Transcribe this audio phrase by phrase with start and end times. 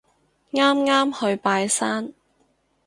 [0.53, 2.11] 啱啱去拜山